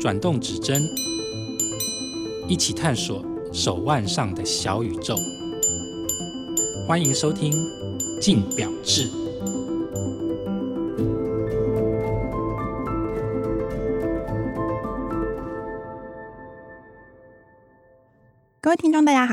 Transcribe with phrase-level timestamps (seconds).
[0.00, 0.82] 转动指针，
[2.48, 5.14] 一起探索手腕上的小宇宙。
[6.88, 7.52] 欢迎收听
[8.20, 9.08] 《静表志》。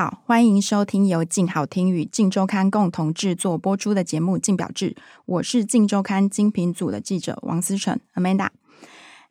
[0.01, 4.89] 好，欢迎收听由静好听与静周刊共同制作播出的节目《静表志》，
[5.27, 8.49] 我是静周刊精品组的记者王思成 Amanda。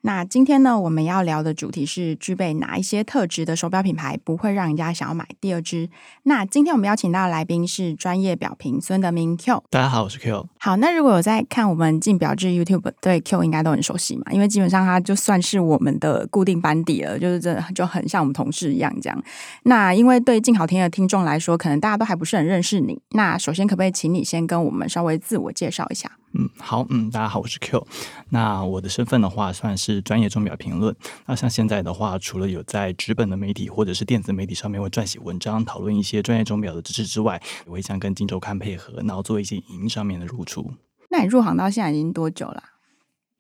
[0.03, 5.91] 那今天呢，我们要聊的主题是具备哪一些特质的手表品牌不会让人家想要买第二只？
[6.23, 9.63] 那今天我们邀请到的来宾是专业表评孙德明 Q。
[9.69, 10.49] 大家好，我是 Q。
[10.59, 19.23] 好，那如果有在看我们进表志 YouTube，对 Q 应该都很熟悉嘛，因为基本上他就算是我们的固定班底了，就是真的就很像我们同事一样这样。
[19.65, 22.99] 那因为对静好听的听众来说，可能大家都还不是很认识你。
[23.11, 26.11] 那首先，可不可以请你先跟我们稍微自我介绍一下？
[26.33, 27.85] 嗯，好，嗯，大家好，我是 Q。
[28.29, 30.95] 那我的身份的话，算是专业钟表评论。
[31.27, 40.73] 那像现在的话，除了有在纸本的媒体或者是电子媒体上面会撰写文章，讨论一些专业钟表的知识之外，我会想跟金周刊配合，然后做一些影音上面的入出。
[41.09, 42.63] 那你入行到现在已经多久了？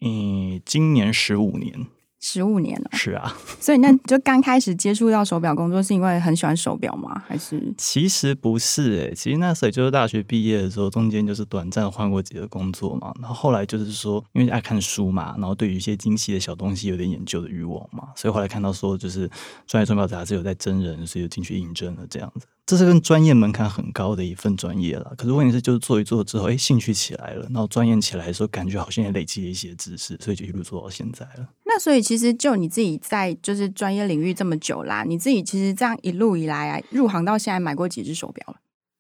[0.01, 1.87] 嗯，今年十五年。
[2.21, 7.23] 十五年了，是啊，所以那就刚开始接触到手表工作，是因为很喜欢手表吗？
[7.27, 13.11] 还是其实不是诶、欸，其实那时候就是大学毕业的时候，中间就是短暂换过几个工作嘛。
[13.21, 19.29] 然后后来就是说，因为爱看书嘛，然后对于一些精细的小东西有点研究的欲望嘛，所以后来看到说就是
[19.67, 22.47] 专业钟表杂志有在真人，所以就进去应征了这样子。
[22.67, 31.49] 这是跟专业门槛很高的一份专业了，可是问题是，就是做一做之后，哎，兴趣起来了，然后钻研起来的时候，感觉好像也累积了一些知识，所以就一路做到现在了。
[31.73, 38.57] 那所以其实就你自己在就是专业领域这么久啦，你自己其实这样一路以来啊，入行到现在买过几只手表了？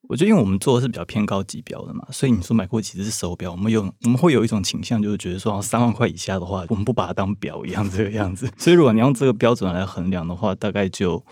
[0.08, 8.48] 我觉得因为我们做的是比较偏高级表的嘛，所以你说买过几只手表，我们有我们会有一种倾向，就是觉得说三万块以下的话，我们不把它当表一样这个样子。
[8.56, 11.22] 所以如果你用这个标准来衡量的话，大概就。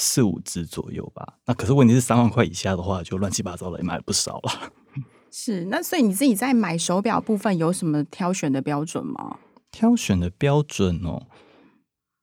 [0.00, 4.70] 四五只左右吧，那可是问题是三万块以下的话，就乱七八糟的也买了不少了。
[5.32, 9.38] 是，那所以你自己在买手表部分有什么挑选的标准吗？
[9.70, 11.27] 挑选的标准哦。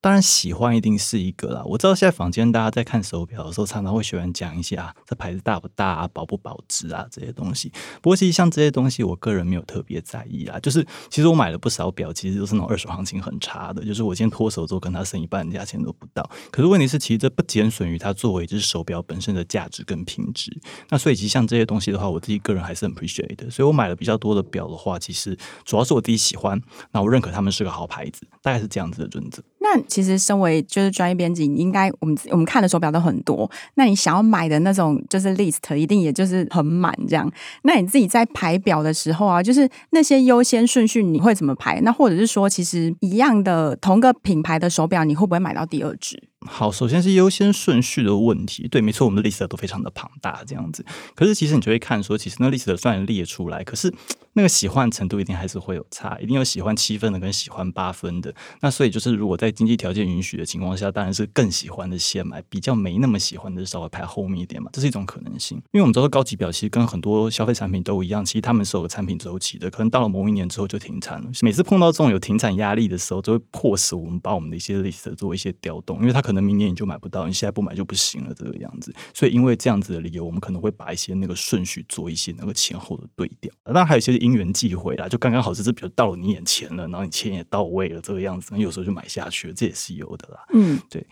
[0.06, 1.64] 当然喜欢一定是一个啦。
[1.66, 7.72] 我知道现在坊间大家在看手表的时候，常常会喜欢讲一些啊，这牌子大不大啊，保不保值啊这些东西。
[8.04, 10.60] 不过其实像这些东西，我个人没有特别在意啊。
[10.60, 13.84] 就是其实我买了不少表，其实都是那种二手行情很差的。
[13.84, 16.30] 就是我今天脱手之后，跟它剩一半价钱都不到。
[16.52, 20.56] 可是问题是，其实这不减损于它作为一只手表本身的价值跟品质。
[20.90, 23.50] 那所以其实像这些东西的话，我自己个人还是很 appreciate 的。
[23.50, 26.62] 所以我买了比较多的表的话，其实主要是我自己喜欢，
[26.92, 29.42] 那我认可他们是个好牌子，大概是这样子的准则。
[29.68, 33.50] 那其实身为就是专业编辑，应该我们我们看的手表都很多。
[33.76, 37.32] 那你想要买的那种就是 list，一定也就是很满这样。
[37.64, 41.80] 那你自己在排表的时候啊，就是那些优先顺序你会怎么排？
[41.80, 46.22] 那或者是说，其实一样的同个品牌的手表，你会不会买到第二只？
[46.48, 48.68] 好，首先是优先顺序的问题。
[48.68, 50.86] 对，没错，我们的 list 都非常的庞大，这样子。
[51.16, 53.94] 可是其实你就会看说，其实那 list 虽然列出来，可是
[54.34, 58.34] 那个喜欢程度一定还是会有差，一定有喜欢七分的跟喜欢八分的。
[58.62, 65.58] 那所以就是，如果在经济条件允许的情况下，当然是更喜欢的先买，比较没那么喜欢的稍微排后面一点嘛，这是一种可能性。
[65.72, 71.30] 因为我们知道高级表其实跟很多消费产品都一样，其实他们是有个产品周期的，可能到了某一年之后就停产了。
[71.42, 77.28] 每次碰到这种有停产压力的时候，就会迫使我们把我们的一些 list 做一些调动，因为它可能明年你就买不到。
[77.28, 78.94] 你现在不买就不行了，这个样子。
[79.14, 83.52] 所以因为这样子的理由，我们可能会把一些那个顺序做一些那个前后的对调。
[83.64, 90.46] 当然还有一些因缘际会啦，就刚刚好是这比如到了你眼前了，然后你钱也到位了，这个样子，那有时候就买下去了，这也是有的啦。
[90.54, 91.06] 嗯，对。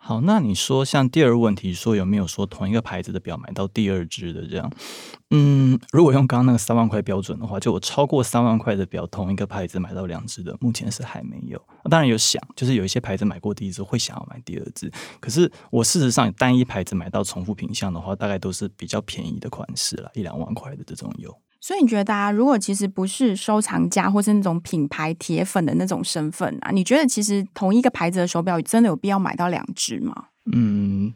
[0.00, 4.72] 好，那你说像第二个问题，说有没有说同一个牌子的表买到第二只的这样？
[5.30, 11.60] 嗯，如果用刚刚那个三万块标准的话，就我超过三万块的表，同一个牌子买到两只的，目前是还没有。
[11.90, 14.90] 当然有想，就是有一些牌子买过第一只，会想要买第二只。
[15.20, 21.36] 可是我事实上单一牌子买到重复品相的话，大概都是比较便宜的款式了，一两万块的这种有。
[21.60, 30.14] 所以你觉得，大家如果其实不是收藏家，或是那种品牌铁粉的那种身份啊，你觉得其实同一个牌子的手表真的有必要买到两只吗？
[30.52, 31.12] 嗯，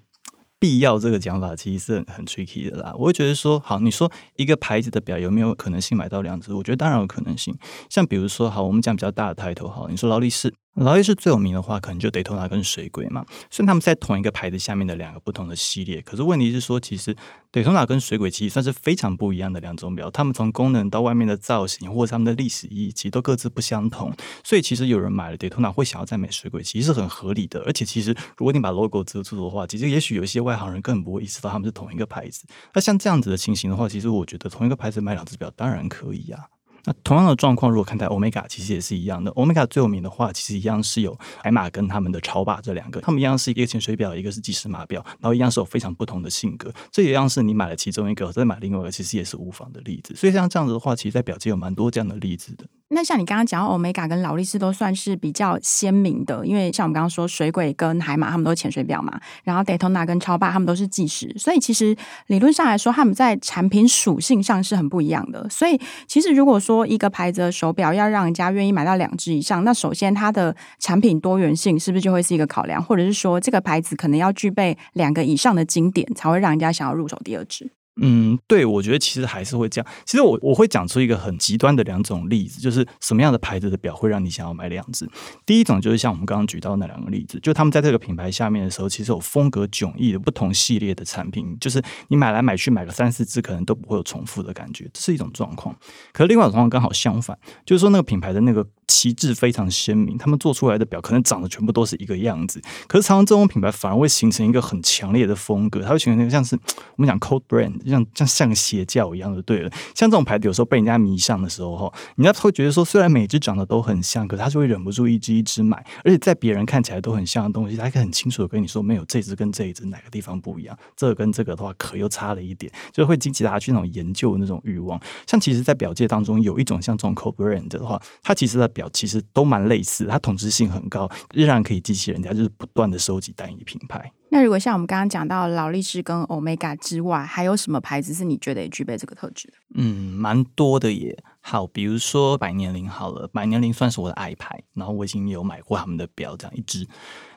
[0.58, 2.92] 必要这个讲法其实是很很 tricky 的啦。
[2.98, 6.52] 我会觉得说，好，你说一个牌子的表有没有可能性买到两只？
[6.52, 7.56] 我觉得当然有可能性。
[7.88, 10.52] 像比如说，好，我们讲比较大的 title，好，你说劳力士。
[10.76, 13.24] 劳力士最有名的话，可能就 Daytona 跟水鬼嘛。
[13.50, 17.14] 虽然他们在同一个牌子下面的两个不同的系列，可是问题是说，其实
[17.52, 20.10] Daytona 跟水鬼其实算是非常不一样的两种表。
[20.10, 24.10] 他们从功能到外面的造型，或者他们的历史意义，其实都各自不相同。
[24.42, 27.60] 所以其实有人买了 Daytona 会想要再买水鬼，其实是很合理的。
[27.66, 32.46] 而且其实如果你把 logo 遮住的话，其实也许有一些外行人根本不会意识到他们是同一个牌子。
[32.72, 36.46] 那像这样子的情形的话，其实我觉得同一个牌子买两只表当然可以呀、
[36.84, 39.30] 那同样的状况，如果看待 Omega，其实也是一样的。
[39.32, 46.72] Omega 最有名的话，其实一样是有海马跟他们的超霸这两个，他们一样是一个潜水表，一个是计时码表，然后一样是有非常不同的性格。
[46.90, 50.14] 这一样是你买了其中一个，再买另外一个，其实也是无妨的例子。
[50.16, 52.64] 所以像这样子的话，其实在表界有蛮多这样的例子的。
[52.94, 61.96] 那像你刚刚讲到，Omega 跟劳力士都算是比较鲜明的，因为像我们刚刚说，水鬼跟海马他们都是潜水表嘛，然后 Daytona 跟超霸他们都是计时，所以其实
[62.26, 65.48] 理论上来说，他们在产品属性上是很不一样的。
[65.48, 77.70] 所以其实如果说说一个牌子的手表要让人家愿意买到两只以上，那首先它的产品多元性是不是就会是一个考量，或者是说这个牌子可能要具备两个以上的经典，才会让人家想要入手第二只。
[78.00, 79.90] 嗯，对，我觉得其实还是会这样。
[80.06, 85.06] 其实我我会讲出一个很极端的两种例子，就是什么样的牌子的表会让你想要买两只。
[85.44, 95.76] 第一种就是像我们刚刚举到那两个例子，就他们在这个品牌下面的时候，其实有风格迥异的不同系列的产品，就是你买来买去买个三四只，可能都不会有重复的感觉，这是一种状况。
[96.14, 102.58] 可是另外一种状况刚好相反，就是说那个品牌的那个旗帜非常鲜明，他们做出来的表可能长得全部都是一个样子，
[102.88, 106.56] 可是常常这种品牌反而会形成一个很强烈的风格，它会形成一个像是
[106.96, 107.81] 我们讲 cold brand。
[107.86, 125.00] 像像像邪教一样的，对了，像这种牌子有时候被人家迷上的时候，哈，人家会觉得说，虽然每只长得都很像，可是他就会忍不住一只一只买，而且在别人看起来都很像的东西，他可以很清楚的跟你说，没有这只跟这一只哪个地方不一样，这个跟这个的话可又差了一点，就会激起大家去那种研究的那种欲望。
[125.26, 134.12] 像其实，在表界当中有一种像这种 co brand 的话，它其实的表其实都蛮类似，它统治性很高，仍然可以激起人家就是不断的收集单一品牌。
[134.32, 139.52] 那如果像我们刚刚讲到劳力士跟 Omega 之外，还有什么牌子是你觉得也具备这个特质？
[139.74, 141.22] 嗯，蛮多的耶。
[141.42, 146.88] 好，比如说百年灵好了，百年灵算是我的爱牌，然后我已经有买过他们的表，这样一只。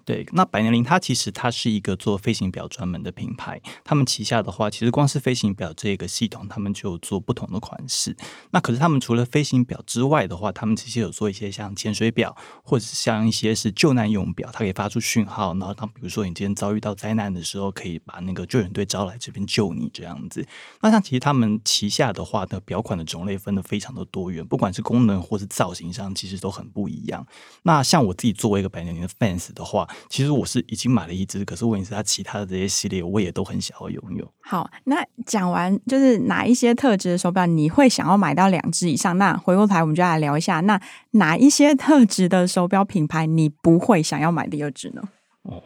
[0.05, 8.15] 对，那百年灵它其实它是一个做飞行表专门的品牌，他们旗下的话，其实光是飞行表这个系统，他们就做不同的款式。
[8.51, 20.47] 那可是他们除了飞行表之外的话，他们其实有做一些像潜水表，或者是像一些是救难用表，它可以发出讯号，然后当比如说你今天遭遇到灾难的时候，可以把那个救援队招来这边救你这样子。
[20.81, 27.25] 那像其实他们旗下的话的表款的种类分得非常的多元，不管是功能或是造型上，其实都很不一样。
[27.63, 34.31] 那像我自己作为一个百年灵的 fans 的话，其实我是已经买了一只，可是问题是它其他的这些系列我也都很想要拥有。
[34.41, 39.17] 好，那讲完就是哪一些特质的手表你会想要买到两只以上？
[39.17, 40.79] 那回过头来我们就来聊一下，那
[41.11, 45.01] 哪一些特质的手表品牌你不会想要买第二只呢？
[45.43, 45.61] 哦，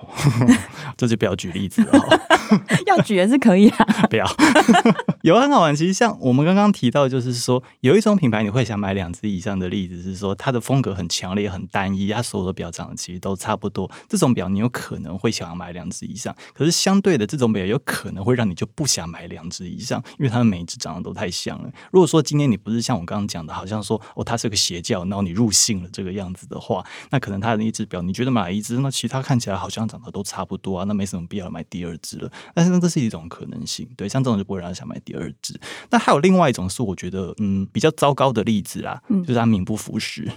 [0.98, 2.39] 这就不要举例子了。
[2.86, 4.26] 要举也是可以啊，不要。
[5.24, 13.90] 有很好玩，其实像我们刚刚提到，就是说有一种品牌你会想买两只以上的例子，是说它的风格很强烈、很单一，它所有的表长得其实都差不多。
[14.08, 21.70] 这种表你有可能会想要买两只以上，可是相对的，这种表有可能会让你就不想买两只以上，因为它们每一只长得都太像了。
[21.92, 29.60] 如果说今天你不是像我刚刚讲的，好像说哦，它是个邪教，然后你入信了这个样子的话，那可能它的一只表你觉得买一只，那其他看起来。
[29.60, 32.32] 好像长得都差不多啊，那没什么必要买第二只了。
[32.54, 35.60] 但是呢，这是一种可能性，对，像这种就不会让人想买第二只。
[35.90, 40.30] 那还有另外一种是我觉得嗯比较糟糕的例子啦，就是它名不符实。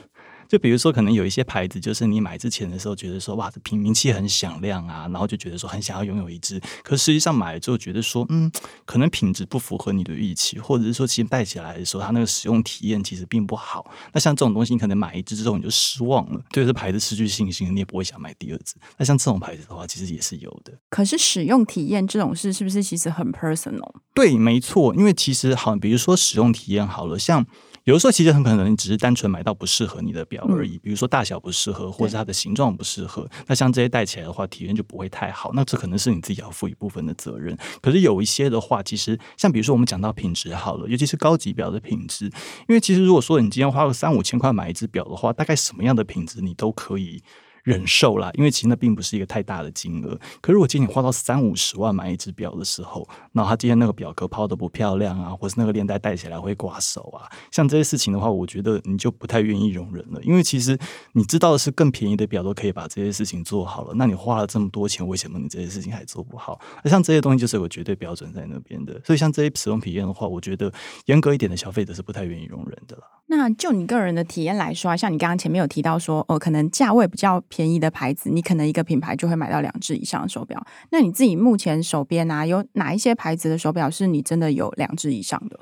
[0.53, 6.61] 就比如说，可能有一些牌子，就是你买之前的时候觉得说，哇，这品名气很响亮啊，然后就觉得说很想要拥有一只。
[6.83, 8.53] 可实际上买了之后，觉得说，嗯，
[8.85, 13.91] 可能品质不符合你的预期，或者是说，其实戴起来的时候，它那个使用体验其实并不好。
[14.13, 18.75] 那像这种东西，你可能买一只之后你就失望了，对这牌子失去信心，你也不会想买第二只。
[18.99, 20.75] 那像这种牌子的话，其实也是有的。
[20.91, 23.91] 可是使用体验这种事，是不是其实很 personal？
[24.13, 27.47] 对，没错，因为其实好，比如说使用体验好了，像。
[27.85, 33.29] 有的时候其实很可能你只是单纯买到不适合你的表而已，比如说大小不适合，或者它的形状不适合。
[33.47, 35.51] 那像这些戴起来的话，体验就不会太好。
[35.53, 37.57] 那这可能是你自己要负一部分的责任。
[37.81, 42.27] 可是有一些的话，其实像比如说我们讲到品质好了，尤其是高级表的品质，
[42.69, 47.23] 因为其实如果说你今天花个三五千块买一只表的话，大概什么样的品质你都可以。
[47.63, 50.19] 忍受啦，因为其实那并不是一个太大的金额。
[50.41, 60.21] 可是如果今天你花到三五十万买一只表的时候，那他今天那个表壳抛的不漂亮啊，或是那个链带戴起来会刮手啊，像这些事情的话，我觉得你就不太愿意容忍了。
[60.23, 60.79] 因为其实
[61.13, 66.61] 你知道的是，更便宜的表都可以把这些事情做好了，那你花了这么多钱，为什么你这些事情还做不好？
[66.83, 69.01] 那像这些东西就是有绝对标准在那边的。
[69.05, 70.73] 所以像这些使用体验的话，我觉得
[71.07, 73.03] 严格一点的消费者是不太愿意容忍的了。
[73.35, 80.63] 那就你个人的体验来说，像你刚刚前面有提到说，哦，可能价位比较便宜的牌子，你可能一个品牌就会买到两只以上的手表。
[80.91, 85.59] 那你自己目前手边啊，有哪一些牌子的手表是你真的有两只以上的？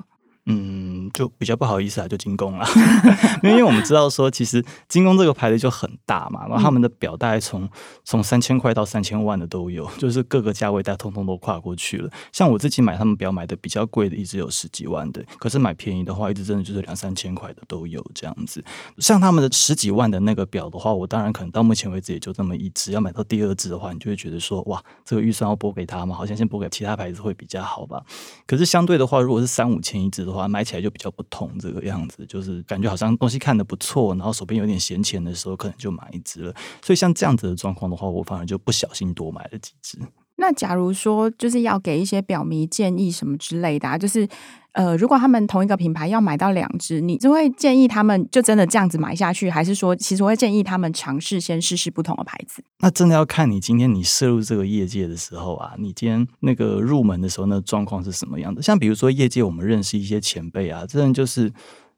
[0.51, 2.65] 嗯，就比较不好意思啊， 就精工了，
[3.41, 7.69] 因为我们知道说，其实精工这个牌子就很大嘛，然后他们的表大概从
[8.03, 12.09] 从三千块到三千万的都有，就是各个价位带通通都跨过去了。
[12.31, 18.63] 像我自己买他们表买的比较贵的，一直有十几万的，可是买便宜的话，一直真的就是两三千块的都有这样子。
[18.97, 26.15] 像他们的十几万的那个表的话，我当然可能到目前为止也就这么一只，要买到第二只的话，你就会觉得说，哇，这个预算要拨给他嘛？
[26.15, 28.01] 好像先拨给其他牌子会比较好吧。
[28.45, 36.53] 可是相对的话，如果是三五千一只的话，买起来就比较不同，这个样子就是感觉好像东西看的不错，然后手边有点闲钱的时候，可能就买一只了。
[36.81, 39.97] 所以像这样子的状况的话，我反而就不小心多买了几只。
[40.41, 44.27] 那假如说就是要给一些表迷建议什么之类的啊，就是
[44.71, 52.63] 呃，如果他们同一个品牌要买到两只，你就会建议他们就真的这样子买下去，还是说其实会建议他们尝试先试试不同的牌子？
[52.79, 58.61] 那真的要看你今天你涉入这个业界的时候啊，你今天那个入门的时候，那状况是什么样的？
[58.61, 61.53] 像比如说业界我们认识一些前辈啊，真的就是。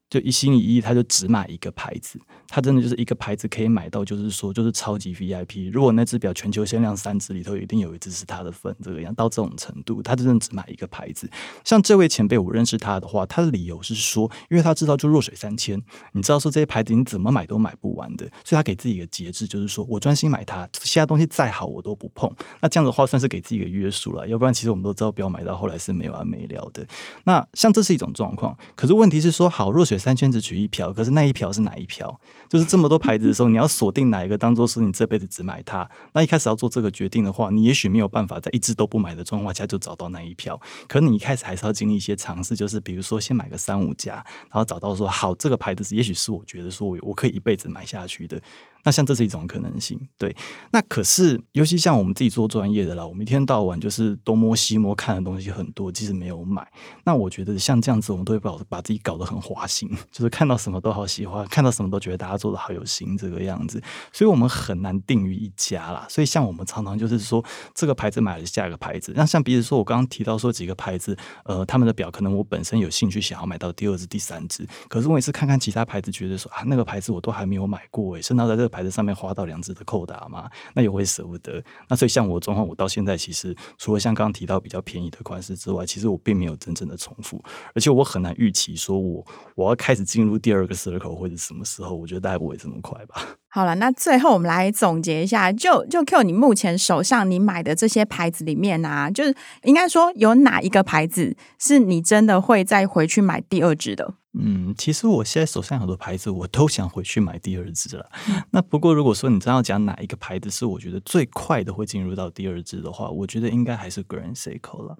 [0.09, 5.71] 就一心一意，他就只买一个牌子，他真的就是一个牌子可以买到，就是说就是超级 VIP。
[5.71, 11.27] 如果那只表全球限量三只里头，一定有一只是他的份，这个样到这种程度，他真的只买一个牌子。
[11.63, 15.81] 像这位前辈，我认识他的话，他的理由是说，因为他知道就弱水三千，
[16.11, 22.31] 你知道说这些牌子你怎么买都买不完的，所以他给自己一个节制，就是说我专心买它，其他东西再好我都不碰。
[22.61, 26.85] 那这样的话算是给自己一个约束了，要不然其实我们都知道表买到后来是没完没了的。
[27.23, 29.97] 那像这是一种状况，可是问题是说好弱水。
[30.03, 32.19] 三圈只取一瓢，可是那一瓢是哪一瓢？
[32.49, 35.89] 就是这么多牌子的时候，你要锁定哪一个当做是你这辈子只买它。
[36.11, 40.59] 那一开始要做这个决定的话，你也许没有办法在一只都不买的状况下就找到那一瓢。
[40.89, 48.41] 可你一开始还是要经历一些尝试，就是比如说先买个三五家，然后找到说好这个牌子是，也许是我觉得说我我可以一辈子买下去的。
[48.83, 50.35] 那像这是一种可能性，对。
[50.71, 56.67] 那可是，尤其像我们自己做专业的啦，我们一天到晚就是东摸西摸，看的东西很多，其实没有买。
[57.05, 63.81] 那我觉得像这样子，我们都会把把自己搞得很花心， 就是看到什么都好喜欢，看到什么都觉得大家做的好有心这个样子。
[64.11, 66.05] 所以我们很难定于一家啦。
[66.09, 67.41] 所以像我们常常就是说，
[67.73, 69.13] 这个牌子买了下一个牌子。
[69.15, 78.69] 那像比如说我刚刚提到说几个牌子，呃，他们的表可能我本身有兴趣想要买到第二只、第三只，可是我也是看看其他牌子，觉得说啊，那个牌子我都还没有买过诶，甚至在这。
[78.73, 81.63] 牌子上面花到两只的扣打嘛，那也会舍不得。
[81.87, 87.41] 那所以像我状况，我到现在其实除了像刚刚提到比较便宜的款式之外，其实我并没有真正的重复，
[87.73, 89.25] 而且我很难预期说我
[89.55, 91.93] 我要开始进入第二个 circle 或者什么时候。
[91.93, 93.37] 我觉得大概不会这么快吧。
[93.55, 104.15] 好了，那最后我们来总结一下，就就 Q 你目前手上你买的这些牌子里面啊，就是应该说有哪一个牌子是你真的会再回去买第二支的？
[104.35, 108.09] 嗯，其实我现在手上很多牌子，我都想回去买第二支了。
[108.49, 114.97] 那不过如果说你真要讲哪一个牌子是我觉得最快的会进入到第二支的话，我觉得应该还是 Grand Seiko 了。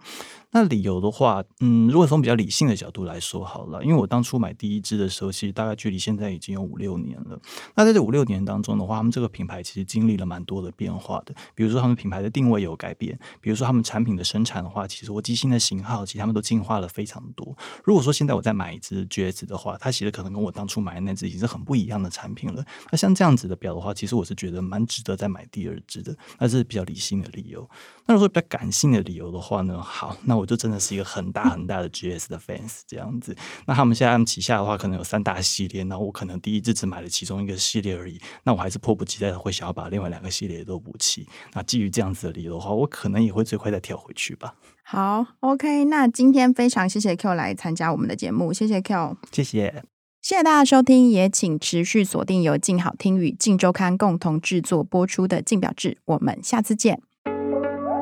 [0.51, 7.39] 那理由的话，嗯，如果从比较理性的角度来说好了，因为我当初买第一支的时候，其实大概距离现在已经有五六年了。
[7.75, 11.33] 那在这五六年当中的话，他们这个品牌其实经历了蛮多的变化的。
[11.55, 17.55] 比如说他们品牌的定位有改变，比如说他们产品的生产的话，其实我机芯的型号，其实他们都进化了非常多。
[17.83, 22.65] 如果说现在我再买一支 GS 的话，它其实可能跟我当初买的那支已经是很不一样的产品了。
[22.91, 26.15] 那像这样子的表的话，其实我是觉得蛮值得再买第二支的。
[26.39, 27.69] 那是比较理性的理由。
[28.05, 29.81] 那如果比较感性的理由的话呢？
[29.81, 33.35] 好，那我就真的是一个很大很大的 GS 的 fans 这样子。
[33.65, 38.19] 那他们现在他们旗下的话，可能有三大系列，那我可能第一支只买了其中一个系列而已。
[38.43, 41.27] 那我还是迫不及待的会想要把另外两个系列都补齐。
[41.53, 44.55] 那基于这样子的理由的话，我可能也会最快再跳回去吧。
[44.83, 49.83] 好，OK，那今天非常谢谢 Q 来参加我们的节目，谢谢 Q，谢谢，
[50.21, 57.01] 谢谢大家收听，也请持续锁定由静好听与静周刊共同制作播出的《静表志》，我们下次见。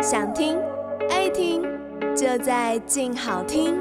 [0.01, 0.57] 想听
[1.09, 1.61] 爱听，
[2.15, 3.79] 就在静好听。